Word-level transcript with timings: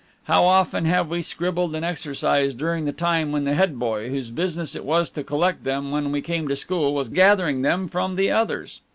How 0.23 0.45
often 0.45 0.85
have 0.85 1.09
we 1.11 1.21
scribbled 1.21 1.75
an 1.75 1.83
exercise 1.83 2.55
during 2.55 2.85
the 2.85 2.91
time 2.91 3.31
when 3.31 3.43
the 3.43 3.53
head 3.53 3.77
boy, 3.77 4.09
whose 4.09 4.31
business 4.31 4.75
it 4.75 4.83
was 4.83 5.11
to 5.11 5.23
collect 5.23 5.63
them 5.63 5.91
when 5.91 6.11
we 6.11 6.21
came 6.23 6.45
into 6.45 6.55
school, 6.55 6.95
was 6.95 7.07
gathering 7.07 7.61
them 7.61 7.87
from 7.87 8.15
the 8.15 8.31
others! 8.31 8.81